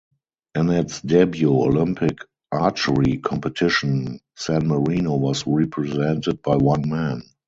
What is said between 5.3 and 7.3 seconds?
represented by one man.